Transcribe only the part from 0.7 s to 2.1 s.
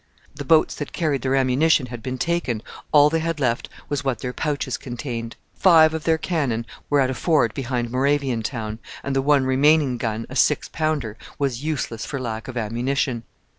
that carried their ammunition had